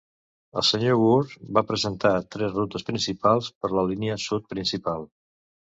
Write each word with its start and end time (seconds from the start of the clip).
El 0.61 0.63
Sr. 0.67 0.95
Woore 1.01 1.51
va 1.59 1.63
presentar 1.73 2.15
tres 2.37 2.57
rutes 2.59 2.89
principals 2.91 3.55
per 3.63 3.75
la 3.77 3.89
Línia 3.93 4.21
Sud 4.27 4.53
Principal. 4.57 5.09